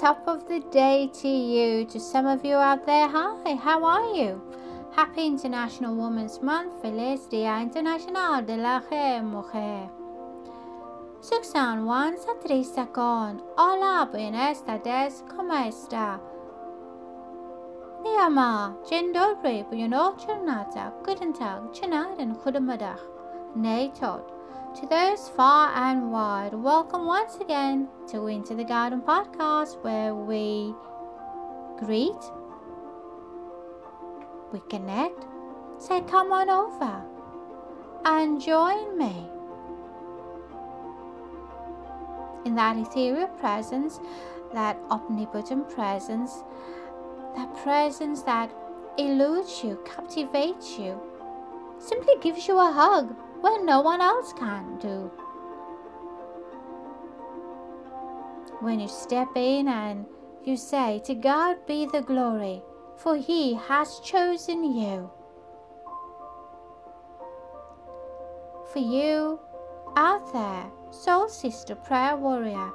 [0.00, 3.06] Top of the day to you, to some of you out there.
[3.08, 4.40] Hi, how are you?
[4.96, 6.80] Happy International Women's Month.
[6.80, 8.80] Feliz Dia Internacional de la
[9.22, 9.90] Mujer.
[11.20, 16.18] Suxan Juan Satrista con Hola, buenas tardes, ¿cómo está?
[18.02, 20.64] Niyama, dzień dobry, buongiorno,
[21.04, 22.98] guten Tag, Chinaden, goedemiddag,
[23.54, 24.41] nee tot.
[24.80, 30.74] To those far and wide, welcome once again to Into the Garden podcast where we
[31.78, 32.16] greet,
[34.50, 35.26] we connect,
[35.78, 37.04] say, come on over
[38.06, 39.26] and join me.
[42.46, 44.00] In that ethereal presence,
[44.54, 46.44] that omnipotent presence,
[47.36, 48.50] that presence that
[48.96, 50.98] eludes you, captivates you,
[51.78, 55.10] simply gives you a hug when no one else can do.
[58.60, 60.06] When you step in and
[60.44, 62.62] you say, To God be the glory,
[62.96, 65.10] for He has chosen you.
[68.72, 69.40] For you
[69.96, 72.70] out there, soul sister, prayer warrior,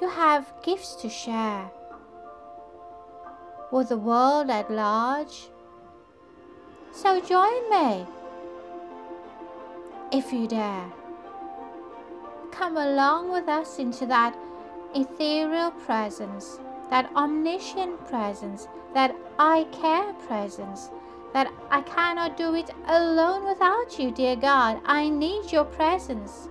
[0.00, 1.70] you have gifts to share
[3.72, 5.48] with the world at large.
[6.92, 8.06] So join me
[10.12, 10.92] if you dare.
[12.50, 14.36] Come along with us into that
[14.94, 20.90] ethereal presence, that omniscient presence, that I care presence,
[21.32, 24.82] that I cannot do it alone without you, dear God.
[24.84, 26.48] I need your presence.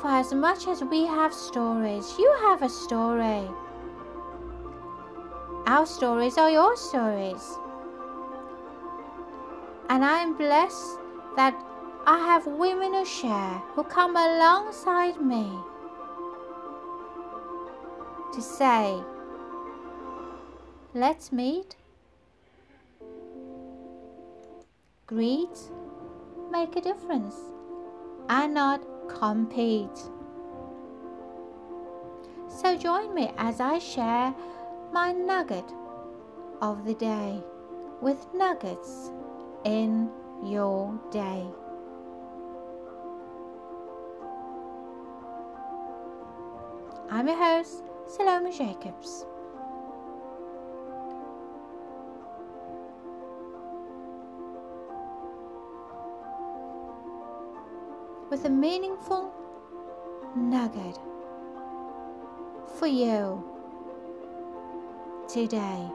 [0.00, 3.48] For as much as we have stories, you have a story.
[5.66, 7.58] Our stories are your stories.
[9.90, 11.00] And I am blessed
[11.34, 11.60] that
[12.06, 15.50] I have women who share, who come alongside me
[18.32, 18.96] to say,
[20.94, 21.74] let's meet,
[25.08, 25.58] greet,
[26.52, 27.34] make a difference,
[28.28, 29.98] and not compete.
[32.48, 34.32] So join me as I share
[34.92, 35.72] my nugget
[36.62, 37.42] of the day
[38.00, 39.10] with nuggets
[39.64, 40.10] in
[40.42, 41.44] your day.
[47.10, 49.26] I'm your host, Salome Jacobs.
[58.30, 59.32] With a meaningful
[60.36, 60.98] nugget
[62.78, 63.42] for you
[65.28, 65.90] today.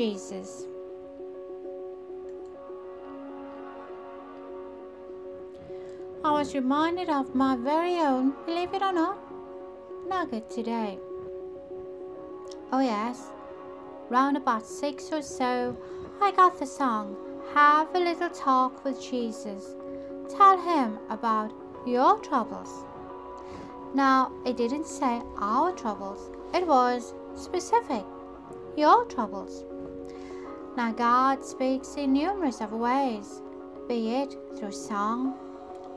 [0.00, 0.66] Jesus.
[6.24, 9.18] I was reminded of my very own, believe it or not,
[10.08, 10.98] nugget today.
[12.72, 13.26] Oh, yes,
[14.08, 15.76] round about six or so,
[16.22, 17.14] I got the song
[17.52, 19.76] Have a Little Talk with Jesus.
[20.34, 21.52] Tell him about
[21.86, 22.86] your troubles.
[23.94, 28.06] Now, it didn't say our troubles, it was specific
[28.78, 29.64] your troubles.
[30.76, 33.42] Now, God speaks in numerous of ways,
[33.88, 35.34] be it through song,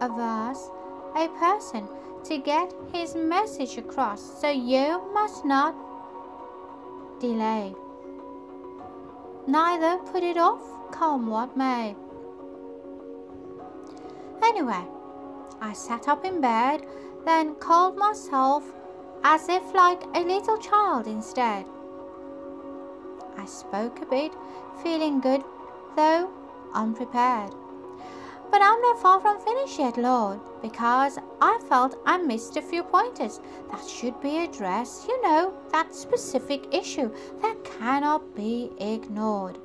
[0.00, 0.70] a verse,
[1.16, 1.86] a person,
[2.24, 4.40] to get his message across.
[4.40, 5.74] So you must not
[7.20, 7.74] delay.
[9.46, 11.94] Neither put it off, come what may.
[14.42, 14.84] Anyway,
[15.60, 16.86] I sat up in bed,
[17.26, 18.64] then called myself
[19.22, 21.66] as if like a little child instead.
[23.38, 24.32] I spoke a bit,
[24.82, 25.42] feeling good,
[25.96, 26.30] though
[26.74, 27.52] unprepared.
[28.50, 32.82] But I'm not far from finished yet, Lord, because I felt I missed a few
[32.82, 33.40] pointers
[33.70, 37.10] that should be addressed, you know, that specific issue
[37.42, 39.58] that cannot be ignored.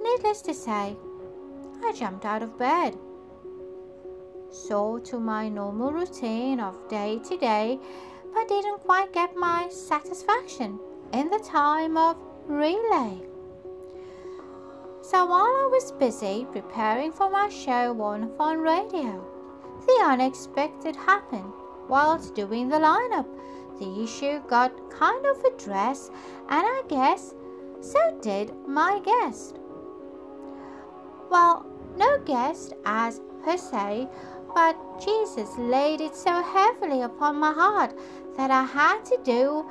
[0.00, 0.96] Needless to say,
[1.84, 2.96] I jumped out of bed.
[4.50, 7.80] So, to my normal routine of day to day,
[8.34, 10.78] but didn't quite get my satisfaction
[11.12, 12.16] in the time of
[12.46, 13.22] relay.
[15.02, 19.24] So while I was busy preparing for my show on Fun Radio,
[19.86, 21.52] the unexpected happened
[21.88, 23.26] whilst doing the lineup.
[23.78, 26.10] The issue got kind of addressed,
[26.48, 27.34] and I guess
[27.80, 29.58] so did my guest.
[31.30, 31.66] Well,
[31.96, 34.08] no guest as per se,
[34.54, 37.94] but Jesus laid it so heavily upon my heart
[38.36, 39.64] that I had to do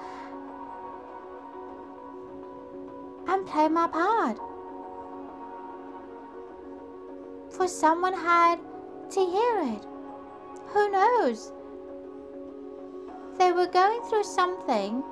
[3.28, 4.38] and play my part.
[7.52, 8.60] For someone had
[9.12, 9.86] to hear it.
[10.68, 11.52] Who knows?
[13.38, 15.04] They were going through something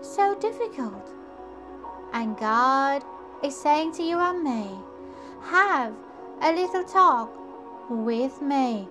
[0.00, 1.10] so difficult.
[2.12, 3.04] And God
[3.42, 4.70] is saying to you and me,
[5.42, 5.94] have
[6.40, 7.30] a little talk
[7.90, 8.88] with me.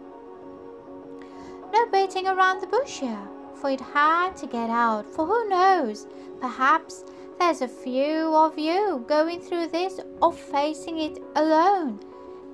[1.78, 5.06] No beating around the bush here, for it had to get out.
[5.06, 6.08] For who knows,
[6.42, 7.06] perhaps
[7.38, 12.00] there's a few of you going through this or facing it alone,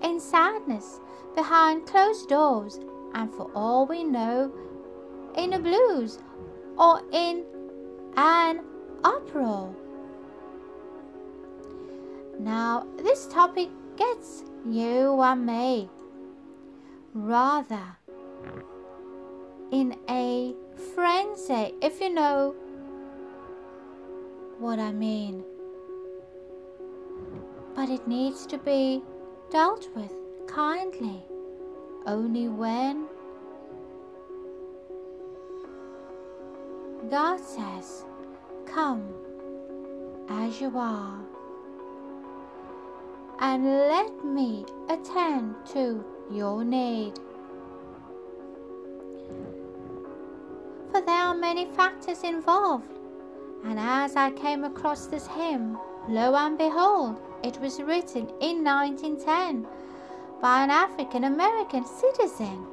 [0.02, 1.00] in sadness,
[1.36, 2.82] behind closed doors,
[3.14, 4.52] and for all we know,
[5.38, 6.20] in a blues
[6.78, 7.46] or in
[8.18, 8.60] an
[9.06, 9.74] uproar.
[12.40, 15.90] Now, this topic gets you and me
[17.14, 17.96] rather
[19.72, 20.54] in a
[20.94, 22.56] frenzy, if you know
[24.60, 25.44] what I mean.
[27.76, 29.02] But it needs to be
[29.52, 30.12] dealt with
[30.48, 31.24] kindly
[32.06, 33.08] only when
[37.10, 38.06] God says,
[38.66, 39.04] Come
[40.30, 41.20] as you are,
[43.40, 47.14] and let me attend to your need.
[51.44, 52.98] Many factors involved,
[53.66, 59.68] and as I came across this hymn, lo and behold, it was written in 1910
[60.42, 62.66] by an African American citizen.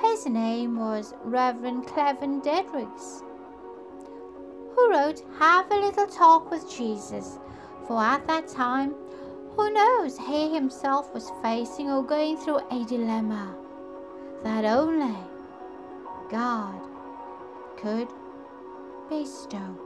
[0.00, 3.24] His name was Reverend Cleavant Derricks,
[4.76, 7.40] who wrote Have a Little Talk with Jesus,
[7.88, 8.94] for at that time,
[9.56, 13.52] who knows, he himself was facing or going through a dilemma
[14.44, 15.18] that only
[16.30, 16.93] God
[17.76, 18.08] could
[19.08, 19.78] bestow.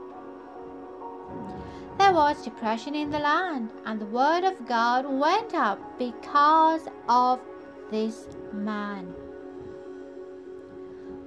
[1.97, 7.39] There was depression in the land, and the word of God went up because of
[7.91, 9.13] this man.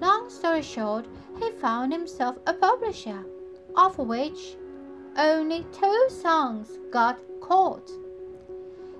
[0.01, 1.07] Long story short,
[1.39, 3.25] he found himself a publisher,
[3.77, 4.57] of which
[5.17, 7.91] only two songs got caught.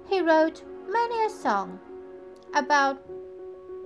[0.09, 1.81] He wrote many a song,
[2.55, 3.03] about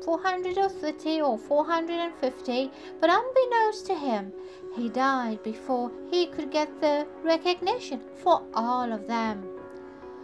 [0.06, 2.70] 430 or 450,
[3.00, 4.32] but unbeknownst to him,
[4.76, 9.44] he died before he could get the recognition for all of them.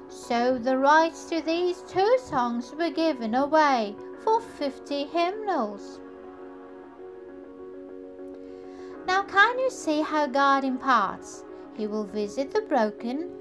[0.08, 5.98] So the rights to these two songs were given away for 50 hymnals.
[9.06, 11.44] Now, can you see how God imparts?
[11.74, 13.32] He will visit the broken,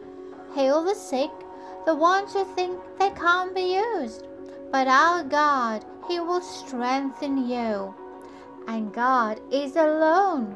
[0.55, 1.29] heal the sick,
[1.85, 4.27] the ones who think they can't be used.
[4.71, 7.93] But our God, He will strengthen you.
[8.67, 10.55] And God is alone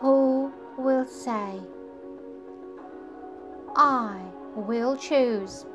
[0.00, 1.60] who will say,
[3.76, 4.20] I
[4.54, 5.66] will choose.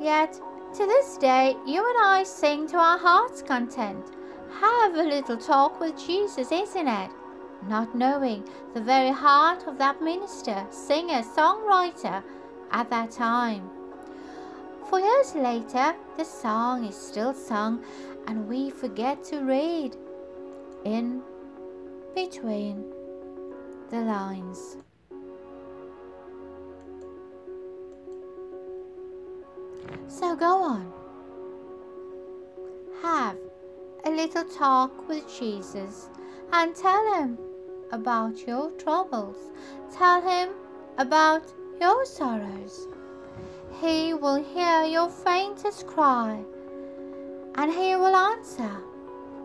[0.00, 0.40] Yet,
[0.74, 4.04] to this day, you and I sing to our heart's content
[4.60, 7.10] have a little talk with Jesus, isn't it?
[7.68, 12.22] Not knowing the very heart of that minister, singer, songwriter
[12.70, 13.70] at that time.
[14.90, 17.84] For years later, the song is still sung
[18.26, 19.94] and we forget to read
[20.84, 21.22] in
[22.12, 22.84] between
[23.90, 24.78] the lines.
[30.08, 30.92] So go on.
[33.00, 33.38] Have
[34.04, 36.08] a little talk with Jesus
[36.52, 37.38] and tell him
[37.92, 39.36] about your troubles.
[39.96, 40.48] Tell him
[40.98, 41.44] about
[41.80, 42.88] your sorrows.
[43.80, 46.44] He will hear your faintest cry
[47.54, 48.76] and he will answer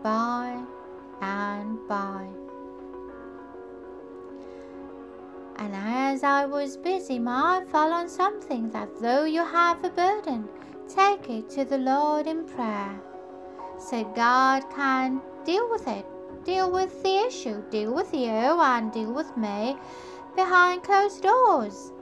[0.02, 0.62] by
[1.22, 2.26] and by.
[5.56, 9.88] And as I was busy, my eye fell on something that though you have a
[9.88, 10.48] burden,
[10.86, 13.00] take it to the Lord in prayer
[13.78, 16.04] so God can deal with it,
[16.44, 19.78] deal with the issue, deal with you and deal with me
[20.36, 21.92] behind closed doors.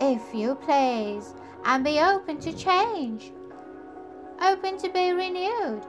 [0.00, 3.32] If you please, and be open to change,
[4.40, 5.82] open to be renewed,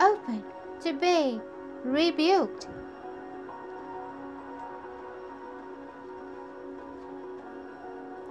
[0.00, 0.42] open
[0.82, 1.40] to be
[1.84, 2.68] rebuked.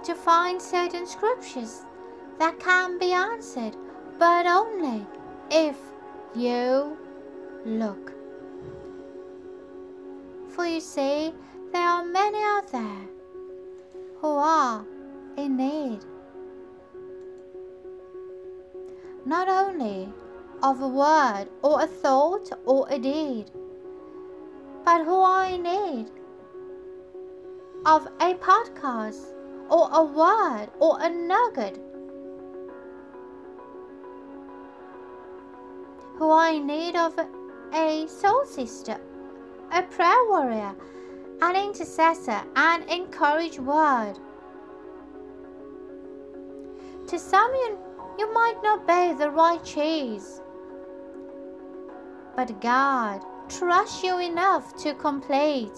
[0.06, 1.82] to find certain scriptures
[2.38, 3.76] that can be answered,
[4.20, 5.04] but only
[5.50, 5.76] if
[6.32, 6.96] you
[7.64, 8.15] look.
[10.56, 11.34] For you see,
[11.70, 13.06] there are many out there
[14.20, 14.86] who are
[15.36, 16.00] in need.
[19.26, 20.08] Not only
[20.62, 23.50] of a word or a thought or a deed,
[24.82, 26.06] but who are in need
[27.84, 29.26] of a podcast
[29.68, 31.78] or a word or a nugget,
[36.16, 37.14] who are in need of
[37.74, 38.98] a soul sister,
[39.72, 40.74] a prayer warrior,
[41.42, 44.14] an intercessor, an encouraged word.
[47.08, 47.78] To some, you,
[48.18, 50.40] you might not be the right cheese,
[52.34, 55.76] but God trusts you enough to complete.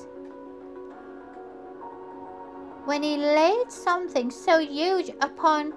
[2.85, 5.75] When He laid something so huge upon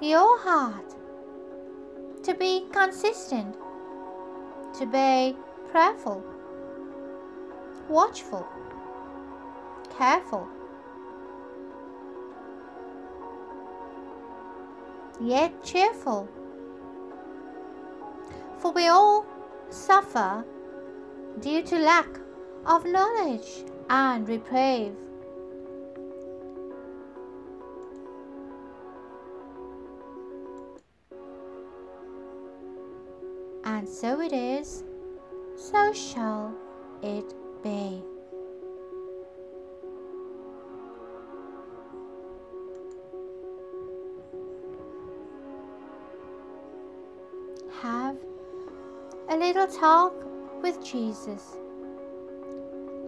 [0.00, 0.94] your heart,
[2.22, 3.56] to be consistent,
[4.78, 5.34] to be
[5.70, 6.24] prayerful,
[7.88, 8.46] watchful,
[9.96, 10.48] careful.
[15.20, 16.28] Yet cheerful.
[18.58, 19.26] For we all
[19.68, 20.44] suffer
[21.40, 22.08] due to lack
[22.64, 24.94] of knowledge and reprieve.
[33.64, 34.84] And so it is,
[35.58, 36.54] so shall
[37.02, 38.00] it be.
[47.82, 48.16] Have
[49.28, 50.14] a little talk
[50.62, 51.56] with Jesus.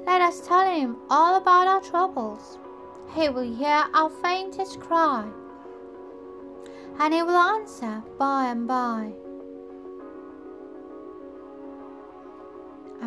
[0.07, 2.59] Let us tell him all about our troubles.
[3.15, 5.29] He will hear our faintest cry,
[6.99, 9.13] and he will answer by and by.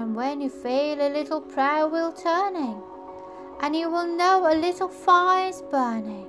[0.04, 2.84] And when you feel a little prayer wheel turning,
[3.62, 6.28] and you will know a little fire is burning,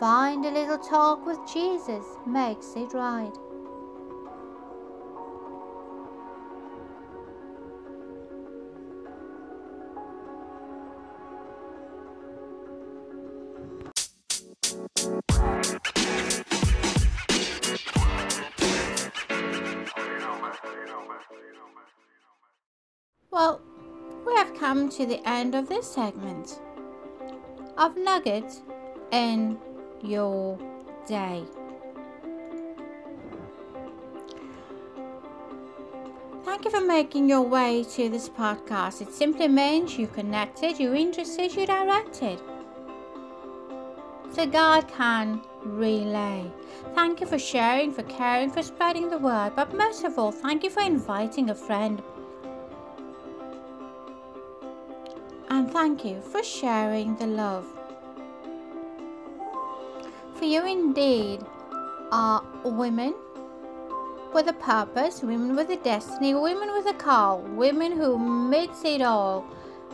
[0.00, 3.36] find a little talk with Jesus makes it right.
[24.66, 26.58] Come to the end of this segment
[27.78, 28.62] of Nuggets
[29.12, 29.56] in
[30.02, 30.58] your
[31.06, 31.44] day.
[36.44, 39.00] Thank you for making your way to this podcast.
[39.00, 42.40] It simply means you connected, you interested, you directed.
[44.32, 46.50] So God can relay.
[46.92, 50.64] Thank you for sharing, for caring, for spreading the word, but most of all, thank
[50.64, 52.02] you for inviting a friend
[55.66, 57.66] and thank you for sharing the love.
[60.36, 61.40] For you indeed
[62.12, 63.14] are women
[64.32, 69.02] with a purpose, women with a destiny, women with a call, women who meets it
[69.02, 69.44] all.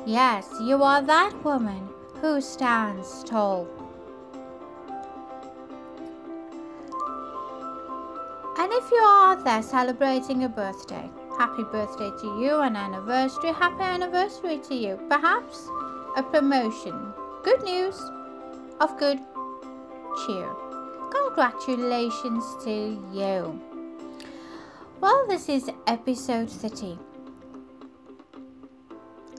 [0.04, 1.88] Yes, you are that woman
[2.20, 3.66] who stands tall.
[8.58, 11.08] And if you are there celebrating a birthday,
[11.38, 14.98] Happy birthday to you, an anniversary, happy anniversary to you.
[15.08, 15.68] Perhaps
[16.16, 17.12] a promotion.
[17.42, 17.98] Good news
[18.80, 19.18] of good
[20.24, 20.50] cheer.
[21.10, 23.60] Congratulations to you.
[25.00, 26.98] Well, this is episode 30.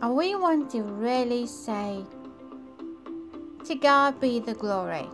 [0.02, 2.04] And we want to really say,
[3.66, 5.08] To God be the glory.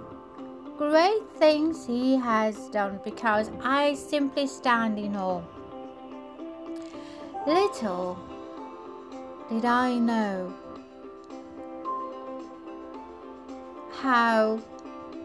[0.77, 5.43] Great things He has done because I simply stand in awe.
[7.48, 8.17] Little
[9.50, 10.53] did I know
[14.01, 14.60] how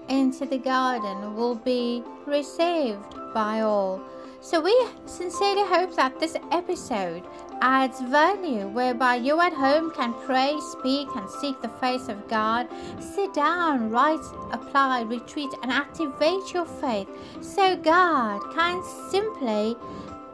[0.09, 4.01] Into the Garden will be received by all.
[4.41, 4.75] So, we
[5.07, 7.25] sincerely hope that this episode
[7.63, 12.69] adds value whereby you at home can pray, speak, and seek the face of God.
[13.01, 17.09] Sit down, write, apply, retreat, and activate your faith
[17.41, 19.77] so God can simply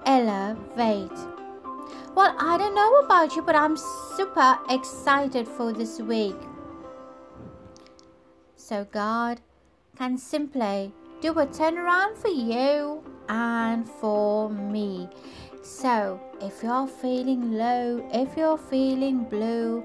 [0.07, 1.30] elevate.
[2.15, 3.77] Well, I don't know about you, but I'm
[4.17, 6.37] super excited for this week.
[8.57, 9.41] So, God
[9.97, 15.09] can simply do a turnaround for you and for me.
[15.63, 19.85] So, if you're feeling low, if you're feeling blue,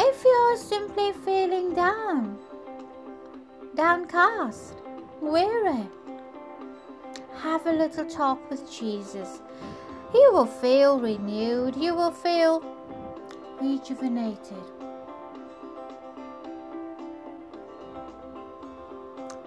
[0.00, 2.38] if you're simply feeling down,
[3.76, 4.74] downcast,
[5.20, 5.86] weary,
[7.38, 9.40] have a little talk with Jesus
[10.16, 11.76] you will feel renewed.
[11.76, 12.62] You will feel
[13.60, 14.64] rejuvenated.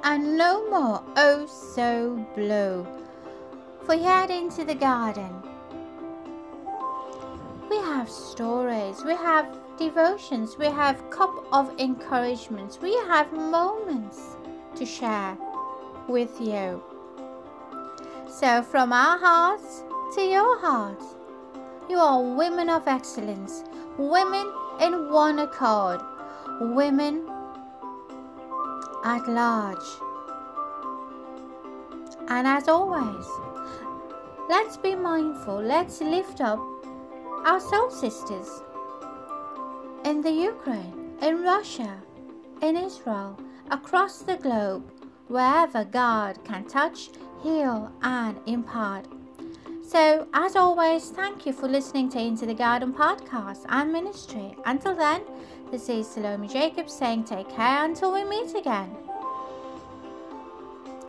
[0.04, 2.88] And no more oh so blue.
[3.86, 5.32] For you head into the garden.
[7.70, 14.38] We have stories, we have devotions, we have cup of encouragements, we have moments
[14.76, 15.38] to share
[16.08, 16.84] with you.
[18.28, 19.84] So from our hearts
[20.16, 21.04] to your heart,
[21.88, 23.64] you are women of excellence,
[23.98, 24.52] women
[24.82, 26.02] in one accord,
[26.60, 27.28] women
[29.06, 29.78] at large.
[32.28, 33.26] And as always,
[34.50, 36.60] let's be mindful, let's lift up
[37.46, 38.64] our soul sisters
[40.06, 42.02] in the Ukraine, in Russia,
[42.64, 43.40] in Israel,
[43.70, 44.92] across the globe,
[45.28, 47.10] wherever God can touch,
[47.44, 49.06] heal, and impart.
[49.90, 54.56] So, as always, thank you for listening to Into the Garden podcast and ministry.
[54.64, 55.24] Until then,
[55.72, 58.92] this is Salome Jacobs saying take care until we meet again.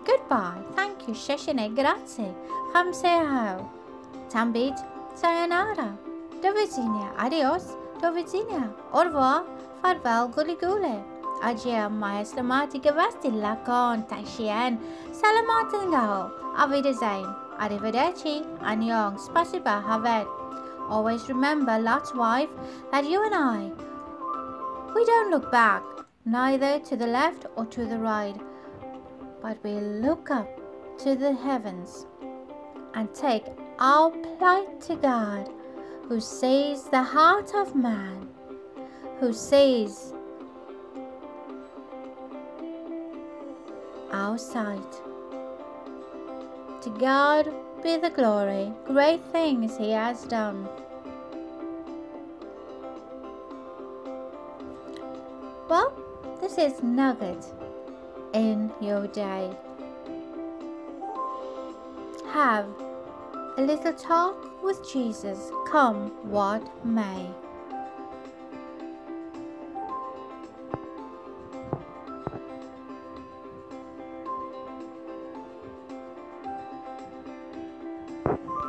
[0.06, 0.62] Goodbye.
[0.74, 1.12] Thank you.
[1.12, 1.74] Sheshine.
[1.74, 2.32] Grazie.
[2.72, 3.68] Hamseho.
[4.30, 4.78] Tambit.
[5.14, 5.98] Sayonara.
[6.40, 7.12] Do widzenia.
[7.18, 7.76] Adios.
[8.00, 8.72] Do widzenia.
[8.94, 9.44] Au revoir.
[9.82, 10.30] Farewell.
[10.30, 11.04] Guli gule.
[11.42, 14.78] Adia maestramati gavasti lakon tashian.
[15.12, 16.30] Salamatangaho.
[16.56, 17.49] Auf Wiedersehen.
[17.60, 18.42] Arrivederci.
[18.60, 19.18] Annyeong.
[19.18, 19.82] Spasiba.
[19.84, 20.26] Havet.
[20.90, 22.50] Always remember, Lot's wife,
[22.90, 23.70] that you and I,
[24.92, 25.84] we don't look back,
[26.24, 28.34] neither to the left or to the right,
[29.40, 30.48] but we look up
[30.98, 32.06] to the heavens
[32.94, 33.44] and take
[33.78, 35.48] our plight to God,
[36.08, 38.26] who sees the heart of man,
[39.20, 40.12] who sees
[44.10, 45.09] our sight.
[46.82, 50.66] To God be the glory, great things He has done.
[55.68, 55.92] Well,
[56.40, 57.44] this is Nugget
[58.32, 59.50] in your day.
[62.32, 62.66] Have
[63.58, 67.28] a little talk with Jesus, come what may.